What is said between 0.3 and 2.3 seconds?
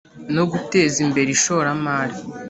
no Guteza Imbere Ishoramari